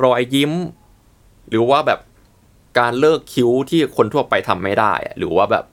[0.04, 0.54] รอยยิ้ม
[1.50, 2.00] หรือว่าแบบ
[2.80, 5.66] การเลิกคิ้วที่คนทั่วไปทำไม่ได้ หรือว่าแบบ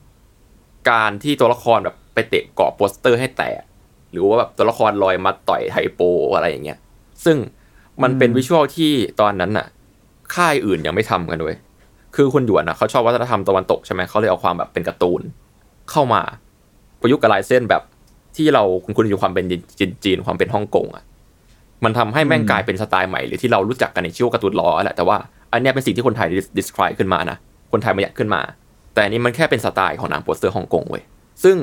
[0.91, 3.63] การที่ตัวละครแบบไปเตะกรอบโปสเตอร์ให้แตก
[4.11, 6.01] หรือว่าแบบตัวละครลอยมาต่อยไฮโป
[6.35, 6.79] อะไรอย่างเงี้ย
[7.25, 7.37] ซึ่ง
[8.03, 9.67] มันเป็น visual ที่ตอนนั้นน่ะ
[10.35, 11.57] ค่ายอื่นยังไม่ทำกันด้วย
[12.17, 15.21] คือคุณหยวนน่ะเขาชอบวัฒนธรรมตะวันตกใช่ไหมเขาเลยเอาความแบบเป็นการ์ตูน
[15.91, 16.21] เข้ามา
[17.01, 17.83] ประยุกต์กับลายเส้นแบบ
[18.37, 19.45] ที่เราคุณคุณอยู่ความเป็น
[19.79, 21.05] จีนจีนความเป็นฮ่องกงอะ
[21.85, 25.17] มันทำให้แม่งกลายเป็นสไตล์ใหม่หรือที่เรารู้จักกันในชื่อว่าการ์ตูนล้อแหละแต่ว่า
[25.53, 27.37] อันเนี้ยเป็นสิ่งที่คนไทย describe ขึ้นมานะ
[27.73, 28.41] คนไทยมายัดขึ้นมา
[28.95, 31.03] แต่อันนี้มันแค่เป็นสไตล์ของหนังโปสเตอร์ฮ่องกงเว้ย
[31.45, 31.57] ซึ่ง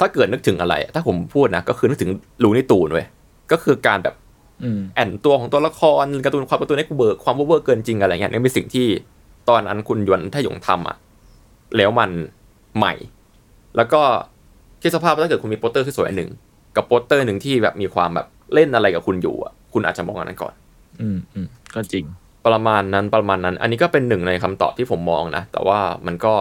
[0.00, 2.10] ถ้าเกิดนึกถึงอะไร ถ้าผมพูดนะ ก็คือนึกถึง
[2.42, 3.06] Looney Tunes เว้ย
[3.52, 4.14] ก็คือการแบบ
[4.62, 8.86] อืมแอนตัวของตัวละครการ์ตูนความการ์ตูนให้กูเบิกความเวอร์เกินจริงอะไรเงี้ยนี่เป็นสิ่งที่
[9.48, 10.96] ตอนนั้นคุณหยวนไทหยงทำอะ
[11.76, 12.10] แล้วมัน
[12.78, 12.94] ใหม่
[13.76, 14.02] แล้วก็
[14.82, 16.30] ที่สภาพถ้าเกิดคุณมีโปสเตอร์ที่สวยอันหนึ่ง
[16.76, 20.52] กับโปสเตอร์หนึ่งที่แบบมีความแบบเล่นอะไรกับคุณอยู่อะคุณอาจจะมองอันนั้นก่อน
[21.00, 22.04] อืมอืมก็จริง
[22.46, 26.34] ประมาณนั้นประมาณนั้น อันนี้ก็เป็นหนึ่งในคำตอบที่ผมมองนะ แต่ว่ามันก็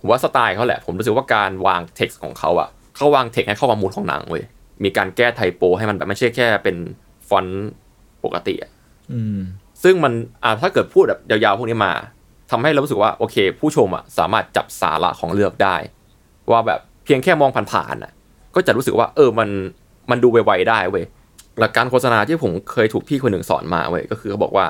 [0.00, 4.44] ผมว่าสไตล์เขาแหละ ผมรู้สึกว่าการวางเท็กซ์ของเขาอะเขาวางเท็กซ์ให้เข้ากับมูดของหนังเว้ย
[4.84, 6.76] มีการแก้ไทโป ให้มันแบบไม่ใช่แค่เป็น
[7.28, 7.70] ฟอนต์
[8.24, 8.70] ปกติอะ
[9.12, 9.38] อืม
[9.82, 10.12] ซึ่งมัน
[10.44, 11.92] อ่าถ้าเกิดพูดแบบยาวๆพวกนี้มา
[12.50, 15.76] ทำให้เรารู้สึกว่าโอเค ผู้ชมอะสามารถจับสาระของเลือกได้
[16.50, 18.12] ว่าแบบเพียงแค่มองผ่านๆอะ
[18.54, 19.48] ก็จะรู้สึกว่า เออมัน
[20.10, 21.04] มันดูไวๆได้เว้ย
[21.60, 24.66] หลักการโฆษณาที่ผมเคยถูกพี่คนหนึ่งสอนมาเว้ยก็คือเขาบอกว่า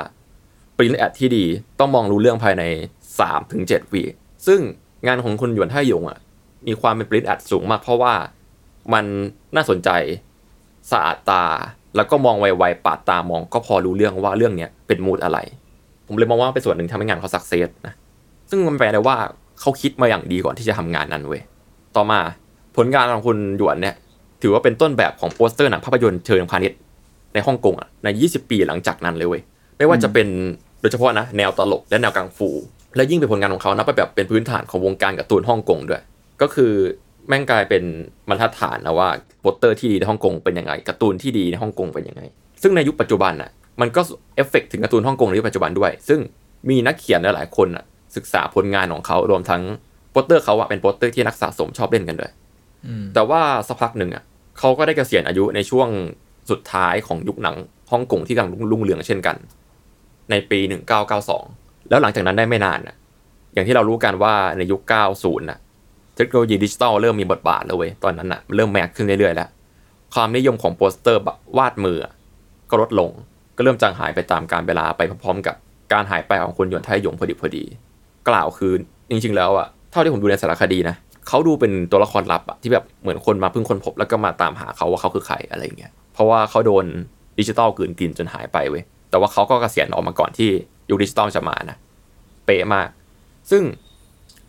[0.76, 1.44] ปริ้นแอดที่ดี
[1.78, 2.62] ต้องมองรู้เรื่องภายใน
[3.08, 4.02] 3ถึง7วิ
[4.46, 4.60] ซึ่ง
[5.06, 6.18] งานของคุณหยวนท่ายงอะ
[6.66, 8.14] มีความเป็นปริ้นแอดสูงมากเพราะว่า
[8.92, 9.04] มัน
[9.54, 9.90] น่าสนใจ
[10.90, 11.44] สะอาดตา
[11.96, 15.38] แล้วก็มองไวๆปาดตามองก็พอรู้เรื่องว่าเรื่องเนี้ยเป็นมูดอะไร
[16.06, 17.94] ผมเลยมองว่าเป็นส่วนหนึ่งทำให้งานเขาสักเซสนะ
[18.50, 19.16] ซึ่งมันแปลได้ว่า
[19.60, 21.42] เขาคิดมาอย่างดีก่อนที่จะทำงานนั้นเว้ย
[21.96, 22.20] ต่อมา
[22.76, 23.94] ผลงานของคุณหยวนเนี่ย
[24.42, 26.78] ถือว่าเป็นต้นแบบของโปสเตอร์หนังภาพยนตร์เชิงพาณิชย์
[27.35, 29.42] ในฮ่องกงอะใน 20 ปีหลังจากนั้นเลยเว้ย
[29.78, 30.28] ไม่ว่าจะเป็น
[30.80, 32.48] โดยเฉพาะนะแนวตลกและแนวกังฟู
[32.96, 36.02] และยิ่งเป็นผลงานของเขานะไปแบบเป็นพื้นฐานของวงการการ์ตูนฮ่องกงด้วย
[36.42, 36.72] ก็คือ
[37.28, 37.83] แม่งกลายเป็น
[38.28, 39.09] บรรทัดฐานนะว่า
[39.40, 42.22] โปสเตอร์ที่ดีในฮ่องกงเป็นยังไงการ์ตูนที่ดีในฮ่องกงเป็นยังไง
[42.62, 44.00] ซึ่งในยุคปัจจุบันน่ะมันก็
[44.37, 46.20] เอฟเฟกต์ถึงการ์ตูนฮ่องกงในยุคปัจจุบันด้วย ซึ่ง
[46.68, 47.68] มีนักเขียนหลายๆคน
[48.16, 49.62] ศึกษาผลงานของเขารวมทั้ง
[50.14, 52.33] โปสเตอร์เขาอะเป็นโปสเตอร์ที่นักสะสมชอบเล่นกันด้วย
[52.87, 54.22] อืมแต่ว่าสักพักหนึ่งอะ
[54.59, 55.88] เขาก็ได้เกษียณอายุในช่วง
[56.50, 57.57] สุดท้ายของยุคหนัง
[57.90, 59.37] ฮ่องกงที่กำลังรุ่งเรืองเช่นกัน
[60.31, 60.61] ในปี
[61.24, 62.96] 1992 แล้วหลังจากนั้นได้ไม่นานน่ะ
[63.55, 64.81] อย่างที่เรารู้กันว่าในยุค
[65.14, 65.59] 90น่ะ
[66.16, 69.48] เทคโนโลยีดิจิตอลเริ่มมีบทบาทแล้วเว้ยตอนนั้นน่ะเริ่ม mass ขึ้นเรื่อยๆแล้ว
[70.14, 72.12] ความนิยมของโปสเตอร์แบบวาดมืออะ
[72.70, 73.11] ก็ลดลง
[73.57, 75.57] ก็เริ่มจางหายไปตามกาลเวลาไปพร้อมๆ กับ
[75.92, 77.64] การหายไปของคุณหยวนไทหยงพอดีพอดี
[78.29, 78.72] กล่าวคือ
[79.11, 80.96] จริงๆแล้วอะ เท่าที่ผมดูในสารคดีนะ
[81.28, 86.85] เขาดูเป็นตัวละครลับอะที่แบบเหมือนคนมาเพิ่งคนพบแล้วก็มาตามหาเขาว่าเขาคือใครอะไรเงี้ยเพราะว่าเขาโดน
[87.38, 90.50] ดิจิตอลกืนกินจนหายไปเว้ยแต่ว่าเขาก็เกษียณออกมาก่อนที่
[90.90, 91.76] ยุคดิจิตอลจะมานะ
[92.46, 92.88] เป๊ะมาก
[93.50, 93.62] ซึ่ง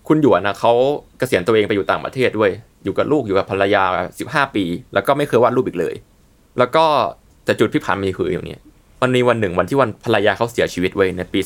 [0.08, 0.74] คุณหยวนนะเขา
[1.20, 2.52] เกษียณตัวเองไปอยู่ต่างประเทศด้วย
[2.84, 3.84] อยู่กับลูกอยู่กับภรรยา
[4.22, 5.96] 15 ปี แล้วก็ไม่เคยวาดรูปอีกเลย
[6.58, 6.86] แล้วก็
[7.46, 8.58] แต่จุดพิพันธ์มีคืออย่างนี้
[9.02, 11.40] วันนี้วันหนึ่งวันที่วันภรรยาเขาเสียชีวิตเว้ยในปี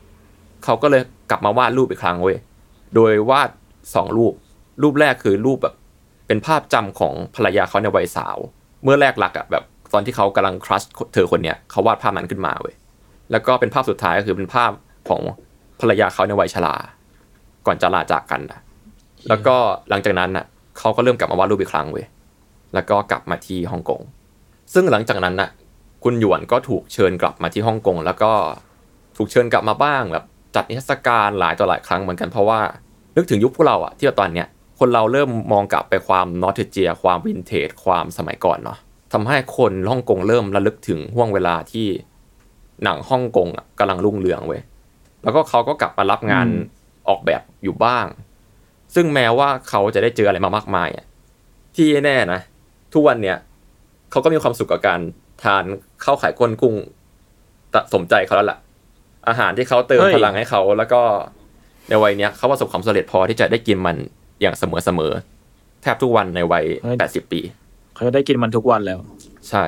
[0.00, 2.36] 2007เขาก็เลยกลับมาวาดรูปอีกครั้งเว้ย
[2.94, 3.50] โดยวาด
[3.94, 4.34] สองรูป
[4.82, 5.74] รูปแรกคือรูปแบบ
[6.26, 8.36] เป็นภาพจำของภรรยาเขาในวัยสาว
[8.82, 12.74] เมื่อแรกหลักอะแบบตอนที่เขากำลังครัชเธอคนเนี้ยเขาวาดภาพนั้นขึ้นมาเว้ย
[13.30, 14.72] แล้วก็เป็นภาพสุดท้ายก็คือเป็นภาพ
[15.08, 15.22] ของ
[15.80, 16.74] ภรรยาเขาในวัยชรา
[17.66, 18.60] ก่อนจะลาจากกันนะ
[19.28, 19.56] แล้วก็
[19.90, 20.44] หลังจากนั้นน่ะ
[20.78, 22.06] เขาก็เริ่มกลับมาวาดรูปอีกครั้งเว้ย
[22.74, 24.00] แล้วก็กลับมาที่ฮ่องกง
[24.74, 25.50] ซึ่งหลังจากนั้นน่ะ
[26.04, 28.32] คุณหยวนก็ถูกเชิญกลับมาที่ฮ่องกงแล้วก็
[29.16, 32.60] ถูกเชิญกลับมาบ้างแบบ จัดนิทรรศการหลายต่อหลายครั้งเหมือนกันเพราะว่า
[33.16, 34.46] นึกถึงยุคพวกเราอะที่ตอนเนี้ย
[34.78, 38.78] คนเราเริ่มมองกลับไปความนอสเทเจีย ความวินเทจความสมัยก่อนเนาะ
[39.12, 41.86] ทำให้คนฮ่องกงเริ่มระลึกถึงห่วงเวลาที่
[42.84, 44.62] หนังฮ่องกงอะกำลังรุ่งเรืองเว้ย
[45.22, 46.46] แล้วก็เขาก็กลับมารับงาน
[47.08, 48.06] ออกแบบอยู่บ้าง
[48.94, 51.06] ซึ่งแม้ว่าเขาจะได้เจออะไรมามากมายอะ
[51.76, 52.40] ที่แน่นะ
[52.92, 53.36] ทุกวันเนี้ย
[54.10, 55.00] เขาก็มีความสุขกับการ
[55.42, 55.64] ทาน
[56.04, 56.74] ข้าวไข่ก้นกุ้ง
[57.74, 58.58] ตะสมใจเขาแล้วล่ะ
[59.28, 61.02] อาหารที่เขาเติมเฮ้ยพลังให้เขาแล้วก็
[61.88, 63.96] ในวัยเนี้ยเขาประสบความสำเร็จพอที่จะได้กินมัน
[64.40, 66.64] อย่างเสมอเสมอๆแทบทุกวันในวัย
[67.02, 67.40] 80ปี
[67.94, 68.98] เขาจะได้กินมันทุกวันแล้ว
[69.48, 69.64] ใช่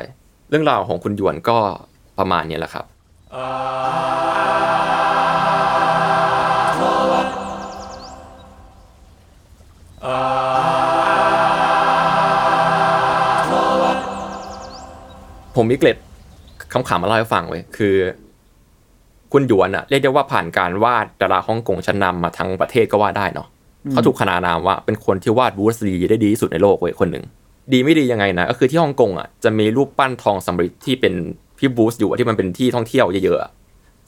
[0.51, 1.59] เรื่องราวของคุณหยวนก็
[2.19, 2.85] ประมาณนี้แหละครับ
[15.57, 15.97] ผมมีเกร็ด
[16.73, 17.95] คำขำมาเล่าให้ฟังเว้ยคือ
[19.37, 23.49] คุณหยวนอะเรียกได้ว่าผ่านการวาดดาราฮ่องกงชั้นนำมาทั้งประเทศก็ว่าได้เนาะ
[23.93, 27.25] เขาถูกขนานนามว่าเป็นคนที่วาดบูสลีได้ดีที่สุดในโลกเว้ยคนหนึ่ง
[27.73, 31.15] ดีไม่ดียังไงนะก็คือที่ฮ่องกงอะจะมีรูปปั้นทองสำริดที่เป็น
[31.59, 33.51] พี่บูสอยู่อะที่มันเป็นที่ท่องเที่ยวเยอะๆอะ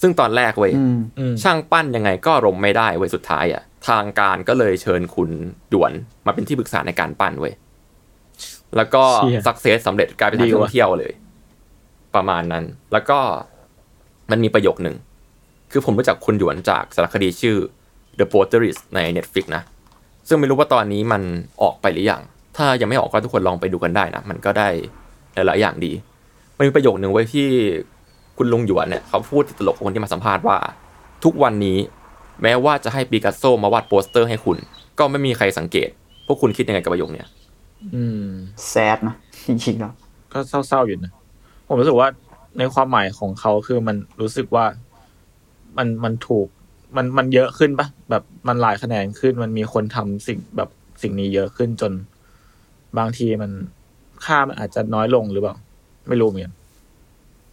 [0.03, 5.31] ซึ่งตอนแรกเว้ยอืมอืมช่างปั้นยังไงก็รมไม่ได้เว้ยสุดท้ายอะทางการก็เลยเชิญคุณ
[5.73, 5.93] ด่วน
[6.27, 7.53] มาเป็นที่ปรึกษาในการปั้นเว้ย
[8.77, 11.13] แล้วก็เชี่ยสักเซสสำเร็จกลายเป็นที่ดีว่ะท่องเที่ยวเลย
[12.15, 13.19] ประมาณนั้น แล้วก็
[14.31, 14.97] มันมีประโยคหนึ่ง
[15.77, 17.57] คือผมรู้จักคุณหยวนจากสารคดีชื่อ
[18.19, 19.63] The Potterist ใน Netflix นะ
[20.29, 21.23] ซึ่งไม่รู้ว่าตอนนี้มัน
[21.63, 22.23] ออกไปหรือยัง
[22.57, 24.69] ถ้ายังไม่ออกก็ทุกคนลองไปดูกันได้นะ มันก็ได้
[25.35, 25.93] หลายๆอย่างดี
[26.57, 27.49] มันมีประโยคหนึ่งไว้ที่
[28.37, 30.57] คุณลุงหยวนเนี่ยเขาพูดติดตลกกับคนที่มาสัมภาษณ์ว่า
[31.25, 31.79] ทุกวันนี้
[32.43, 34.59] แม้ว่าจะให้ปีกัสโซมาวาดโปสเตอร์ให้คุณ
[34.99, 35.89] ก็ไม่มีใครสังเกต
[36.27, 37.29] พวกคุณคิดยังไงกับประโยคเนี้ย
[37.95, 38.29] อืม
[38.69, 39.15] แซดนะ
[39.47, 39.93] จริงๆแล้ว
[40.33, 41.13] ก็เศร้าๆอยู่นะ
[41.69, 42.09] ผมรู้สึกว่า
[42.59, 44.65] ในความหมายของเขาคือมันรู้สึกว่า
[45.79, 46.47] มันมันถูก
[46.97, 50.69] มันมันเยอะขึ้นปะแบบมันหลายคะแนนขึ้น มันมีคนทำสิ่งแบบ
[51.03, 51.93] สิ่งนี้เยอะขึ้นจน
[52.99, 53.51] บางทีมัน
[54.25, 55.57] ค่ามันอาจจะน้อยลงหรือเปล่า
[56.09, 56.55] ไม่รู้เหมือนกัน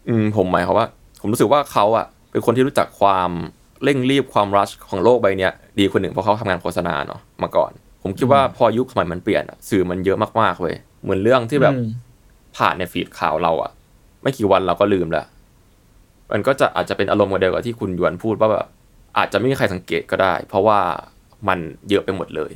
[0.07, 0.87] อืมผมหมายความว่า
[1.21, 3.29] ผมรู้สึกว่าเขาอะเป็นคนที่รู้จักความ
[3.83, 7.71] เร่งรีบความรัชของโลกใบเนี้ยดีคนหนึ่งเพราะเขาทำงานโฆษณาเนาะมาก่อน
[8.03, 11.87] ผมคิดว่าพอยุคสมัยมันเปลี่ยนอะสื่อมันเยอะมากๆเว้ยเหมือนเรื่องที่แบบอืม
[12.57, 13.71] ผ่านในฟีดข่าวเราอะ
[14.21, 15.25] ไม่กี่วันเราก็ลืมแล้ว
[16.33, 18.67] มันก็จะอาจจะเป็นอารมณ์เดียวกับที่คุณหยวนพูดว่าแบบ
[19.17, 20.79] อาจจะไม่มีใครสังเกตก็ได้ เพราะว่า
[21.47, 22.51] มันเยอะไปหมดเลย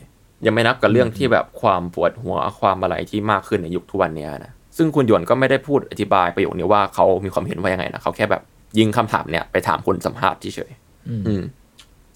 [0.46, 8.42] ยังไม่นับกับเรื่องที่แบบความปวดหัวความอะไรที่มากขึ้นในยุคทุกวันเนี้ยนะซึ่งคุณหยวนก็ไม่ได้พูดอธิบายประโยคนี้ว่าเขามีความเห็นว่ายังไงนะเขาแค่แบบ
[8.78, 11.42] ยิงคำถามเนี่ยไปถามคนสัมภาษณ์เฉยๆอืมอืม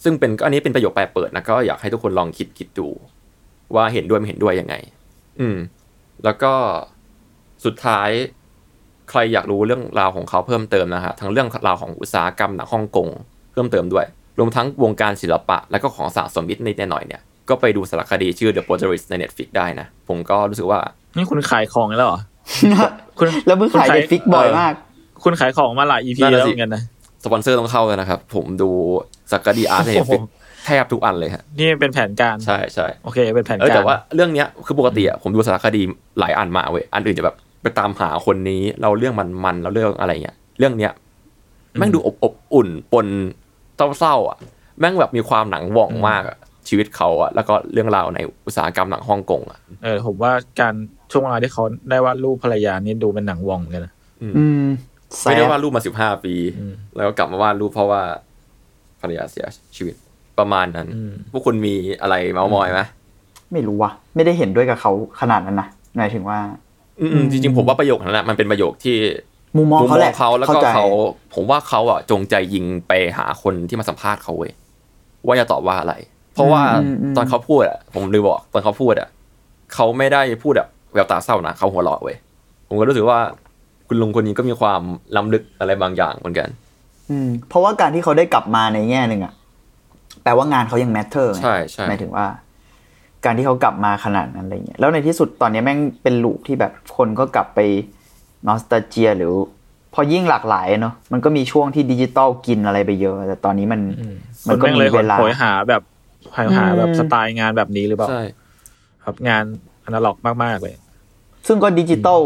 [0.03, 2.87] ซึ่งเป็นก็อันนี้เป็นประโยคแปลเปิดนะก็อยากให้ทุกคนลองคิดคิดดู
[3.75, 4.75] ว่าเห็นด้วยไม่เห็นด้วยยังไง
[5.39, 5.57] อืม
[6.23, 6.53] แล้วก็
[7.65, 8.09] สุดท้าย
[9.11, 13.07] ใครอยากรู้เรื่องราวของเขาเพิ่มเติมนะฮะทั้งเรื่องราวของอุตสาหกรรมหนังฮ่องกง
[13.51, 14.05] เพิ่มเติมด้วย
[14.39, 20.79] รวมทั้งวงการศิลปะ และก็ของสะสมนิดนิดหน่อยๆเนี่ยก็ไปดูสารคดีชื่อ The Potterist ใน Netflix ได้นะ ผมก็รู้สึกว่า
[21.17, 22.19] นี่คุณขายของแล้วเหรอ
[23.19, 24.73] คุณแล้วมึงขายคุณในฟิกบ่อยมาก
[25.23, 26.81] คุณขายของมาหลาย EP นั่นน่ะแล้วสิเหมือนกันนะ
[27.23, 28.69] สปอนเซอร์ต้องเข้าเลยนะครับ ผมดู
[29.31, 30.21] สารคดีอาร์ตในโอ้โห Netflix
[30.65, 35.81] แทบทุกอันเลยฮะนี่เป็นแผนการใช่ใช่โอเคเป็นแผนเออการแต่ว่าเรื่องเนี้ยคือปกติอะผมดูสารคดี
[36.19, 40.93] หลายอันมาเว้ยอันอื่นจะแบบ ไปตามหาคนนี้เราเรื่องมันมันเราเรื่องอะไรเงี้ยเรื่องเนี้ย
[41.77, 43.07] แม่งดูอบอบอุ่นปน
[43.99, 44.37] เศร้าๆอะ
[44.79, 50.73] แม่งแบบมีความหนังหว่องมากอะชีวิตเขาอะแล้วก็เรื่องราวในอุตสาหกรรมหนังฮ่องกงอะเออผมว่าการ
[51.11, 54.67] ช่วงเวลาที่เขาได้วาดรูปภรรยานี่ดูเป็นหนังวองเหมือนกันนะอืม
[55.17, 58.01] แซไม่ได้ดวาดรูปมาสิบห้าปีอืมแล้วก็กลับมาวาดรูปเพราะว่า
[59.01, 59.45] ภรรยาเสีย
[59.75, 59.95] ชีวิต
[60.39, 62.81] ประมาณนั้นอืมพวกคุณมีอะไรเมาส์มอยไหม
[63.53, 66.39] ไม่รู้ว่ะ ไม่ได้เห็นด้วยกับเขาขนาดนั้นนะหมายถึงว่า
[66.99, 68.97] อืมๆจริงๆผมว่าประโยคนั้นแหละมันเป็นประโยคที่
[69.57, 70.87] มุมมองเขาแหละเขาแล้วก็เข้าใจเขา
[71.33, 74.51] ผมว่าเขาอะจงใจยิงไปหาคนที่มาสัมภาษณ์เขาเว้ย
[75.25, 75.93] ว่าจะตอบว่าอะไร
[76.33, 79.09] เพราะว่าอืมอืมตอนเขาพูดอะ ผมลืมบอกตอนเขาพูดอะ
[79.73, 82.17] เขาไม่ได้พูดแบบแววตาเศร้านะเขาหัวเราะเว้ย
[82.67, 83.19] ผมก็รู้สึกว่า
[83.87, 84.81] คุณลุงคนนี้ก็มีความ
[85.15, 86.47] ล้ำลึกอะไรบางอย่างเหมือนกัน
[87.09, 89.33] อืม เพราะว่าการที่เขาได้กลับมาในแง่หนึ่งอะ
[90.23, 92.25] แปลว่างานเขายัง matter ใช่ใช่หมายถึงว่า
[93.25, 97.59] การที่เขากลับมาขนาดนั้นอะไรเงี้ยแล้วในที่สุดตอนนี้แม่งเป็น loop ที่แบบคนก็กลับไป
[98.47, 99.33] nostalgia หรือ
[99.93, 104.15] พอยิ่งหลากหลายเนาะมันก็มีช่วงที่ดิจิตอลกินอะไรไปเยอะ แต่ตอนนี้มันอืม
[104.47, 105.81] มันก็คแงมีเลยเวลาโหยหาแบบ
[106.33, 108.21] โหยหาแบบอืมสไตล์งานแบบนี้หรือเปล่าใช่
[109.03, 109.43] ครับงาน
[109.85, 110.75] อนาล็อกมากๆเลย
[111.47, 112.19] ซึ่งก็ดิจิตอล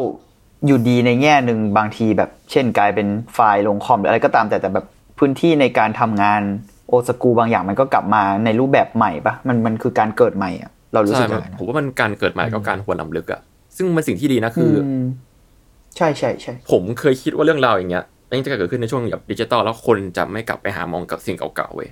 [0.65, 4.85] อยู่ดีในแง่หนึ่งบางทีแบบ เช่นกลายเป็นไฟล์ลงคอมหรืออะไรก็ตามแต่แต่แบบ
[5.19, 6.41] พื้นที่ในการทำงาน
[6.87, 13.41] โอสกูบางอย่างมันก็กลับมาในรูปแบบใหม่ปะมันมันคือการเกิดใหม่อะ เรารู้สึกใช่มัอนย่างนั้นผมว่ามันการเกิดใหม่กับการหวนรำลึกอะ
[13.77, 15.05] ซึ่งมันสิ่งที่ดีนะคืออืม
[15.97, 21.89] ใช่ใช่ใช่ผมเคยคิดว่าเรื่องราวอย่างเงี้ยมันจะเกิดขึ้นในช่วงแบบดิจิตอลแล้วคนจะไม่กลับไปหามองกับสิ่งเก่าๆเว้ย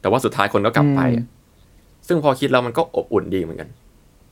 [0.00, 1.24] แต่ว่าสุดท้ายคนก็กลับไปอะ
[2.08, 3.68] ซึ่งพอคิดแล้วมันก็อบอุ่นดีเหมือนกัน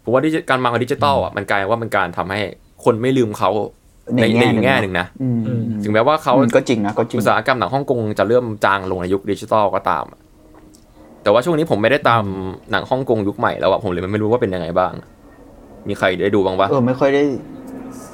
[0.05, 2.41] ผมว่าดิจิการมาของดิจิตอลอะมันกลายว่ามันการทำให้
[2.85, 3.51] คนไม่ลืมเขา
[4.17, 10.21] ในในอีกแง่หนึ่งนะอืมอืมถึงแม้ว่าเขาอืมก็จริงนะก็จริงอุตสาหกรรมหนังฮ่องกงจะเริ่มจางลงในยุคดิจิตอลก็ตามอะ
[11.23, 12.25] แต่ว่าช่วงนี้ผมไม่ได้ตาม
[12.71, 14.93] หนังฮ่องกงยุคใหม่แล้วอะผมเลยไม่รู้ว่าเป็นยังไงบ้าง
[15.89, 17.23] มีใครได้ดูบ้างปะเออไมไม่ค่อยได้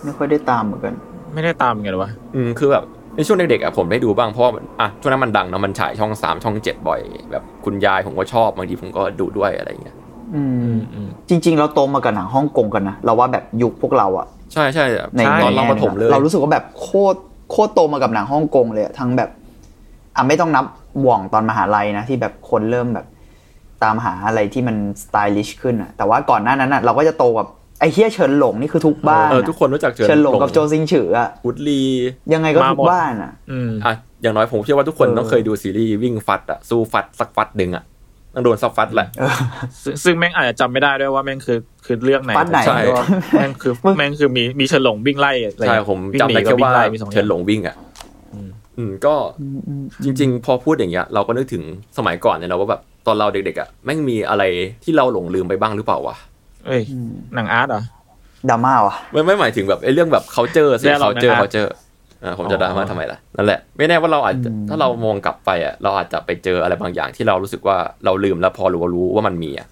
[0.04, 0.94] ไม่ค่อยได้ตามเหมือนกัน
[1.34, 2.84] ไม่ได้ตามไงหรอวะอืมคือแบบ
[3.16, 9.96] ในช่วงเด็กๆอะผมได้ดูบ้างเพราะว่าอะช่วงนั้นมันดังเนอะมันฉายช่องสามช่องเจ็ดบ่อย แบบคุณยายผมก็ชอบบางทีผมก็ดูด้วยอะไรเงี้ย
[10.34, 10.42] อื
[10.74, 14.84] มอืมจริง ๆ เราโตมากับหนังฮ่องกงกันนะเราว่าแบบยุคพวกเราอะใช่ใช่
[15.16, 17.18] ในตอนในเราแง่ประถมเลย เรารู้สึกว่าแบบโคตร
[17.50, 19.30] โคตรโตมากับหนังฮ่องกงเลยอะทั้งแบบ
[20.16, 20.64] อะไม่ต้องนับ
[21.02, 23.06] หว่องตอนมหาลัยนะที่แบบคนเริ่มแบบ
[23.82, 27.46] ตามหาอะไรที่มันสไตลิชขึ้นอะแต่ว่าก่อนหน้านั้นอะเราก็จะโตกับ
[27.80, 31.82] ไอ้เฮียเฉินหลงนี่คือทุกบ้านเอออะทุกคนรู้จักเฉินหลงกับโจซิงฉืออะวุดลี
[32.32, 37.84] ยังไงก็มาทุหมกดบ้านอะอืมอะอย่างน้อยผมเชื่อว่าทุกคนเออต้องเคยดูซีรีส์วิ่งฟัดอะสู้ฟัดสักฟัดหนึ่งอะ
[38.34, 39.08] ต้องโดนสักฟัดแหละ
[39.82, 47.76] ซึ่งซึ่งแม่งอาจจะจำไม่ได้ด้วยว่าแม่งคือคือเรื่องไหนฟัดไหนใช่ด้วยแม่งคือแม่งคือมีมีเฉินหลงวิ่งไล่อะไรใช่ผมจำได้แค่ว่าวิ่งหนีกับวิ่งไล่มีสองอเฉินย่างหลงวิ่งอะ
[48.78, 49.14] อืมก็
[50.04, 51.62] จริง ๆ พอพูดอย่างเงี้ย เราก็นึกถึง
[51.98, 54.42] สมัยก่อนเนี่ยนะว่าแบบตอนเราเด็กๆอะแม่งมีอะไร
[54.84, 56.16] ที่เราหลงลืมไปบ้างหรือเปล่าวะ
[56.66, 56.82] เอ้ย
[57.34, 61.70] หนังอาร์ตเหรอดราม่าวะไม่ไม่หมายถึงแบบไอ้เรื่องแบบ culture สิแน่หรอก culture นะ culture
[62.22, 69.66] อ่าผมจะอ๋อดราม่าทำไมล่ะนั่นแหละไม่แน่ว่าเราอาจจะถ้าเรามองกลับไปอะเราอาจจะไปเจออะไรบางอย่างที่เรารู้สึกว่าเราลืมแล้วพอรู้ว่ารู้ว่ามันมีอะ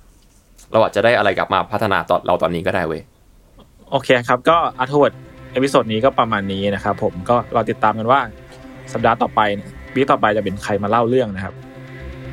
[0.73, 3.03] เราอาจจะได้อะไรกลับมาพัฒนาตอนเราตอนนี้ก็ได้เว้ย
[3.91, 5.15] โอเคครับ ก็อาร์ทเวิร์ด
[5.53, 8.21] episode นี้ก็ประมาณนี้นะครับผมก็เราติดตามกันว่า
[8.93, 11.55] สัปดาห์ต่อไปเนี่ย week ต่อไปจะเป็นใครมาเล่าเรื่องนะครับ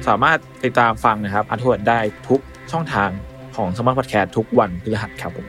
[0.07, 3.09] สามารถติดตามฟังนะครับอาร์ทเวิร์ดได้ทุกช่องทาง
[3.55, 5.47] ของสมาร์ทพอดแคสต์ทุกวันพฤหัสครับผม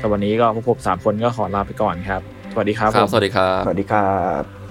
[0.00, 2.20] สำหรับวันนี้ก็พวกผมสามคนก็ขอลาไปก่อนครับ
[2.52, 4.10] สวัสดีครับครับผมสวัสดีครับ สวัสดีครั
[4.42, 4.61] บ